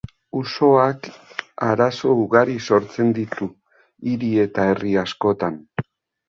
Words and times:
Usoak 0.37 1.09
arazo 1.65 2.13
ugari 2.21 2.55
sortzen 2.69 3.13
ditu 3.19 3.49
hiri 4.13 4.31
eta 4.47 4.67
herri 4.71 4.97
askotan. 5.05 5.63